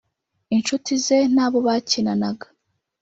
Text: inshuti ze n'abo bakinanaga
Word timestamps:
inshuti 0.55 0.91
ze 1.05 1.17
n'abo 1.33 1.57
bakinanaga 1.67 2.47